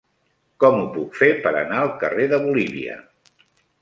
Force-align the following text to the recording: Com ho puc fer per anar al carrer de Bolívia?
Com 0.63 0.77
ho 0.77 0.87
puc 0.95 1.19
fer 1.19 1.29
per 1.43 1.51
anar 1.59 1.77
al 1.83 1.91
carrer 2.05 2.25
de 2.33 2.41
Bolívia? 2.47 2.97